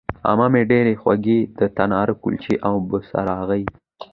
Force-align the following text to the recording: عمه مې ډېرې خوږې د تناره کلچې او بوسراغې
عمه 0.29 0.47
مې 0.53 0.61
ډېرې 0.71 0.93
خوږې 1.01 1.39
د 1.59 1.61
تناره 1.77 2.13
کلچې 2.21 2.55
او 2.67 2.73
بوسراغې 2.87 3.63